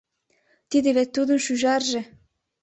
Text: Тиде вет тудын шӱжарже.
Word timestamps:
Тиде 0.69 0.89
вет 0.97 1.09
тудын 1.15 1.39
шӱжарже. 1.45 2.01